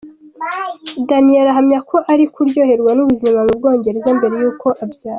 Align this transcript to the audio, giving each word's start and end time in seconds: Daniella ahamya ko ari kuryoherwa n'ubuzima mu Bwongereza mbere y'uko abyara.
Daniella 1.09 1.49
ahamya 1.53 1.79
ko 1.89 1.97
ari 2.11 2.23
kuryoherwa 2.33 2.91
n'ubuzima 2.93 3.39
mu 3.47 3.51
Bwongereza 3.57 4.09
mbere 4.17 4.35
y'uko 4.41 4.67
abyara. 4.83 5.09